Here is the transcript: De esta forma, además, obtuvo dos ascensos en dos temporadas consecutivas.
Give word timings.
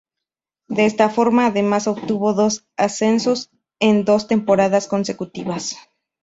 De 0.67 0.85
esta 0.87 1.09
forma, 1.11 1.45
además, 1.45 1.85
obtuvo 1.85 2.33
dos 2.33 2.65
ascensos 2.75 3.51
en 3.79 4.03
dos 4.03 4.27
temporadas 4.27 4.87
consecutivas. 4.87 5.75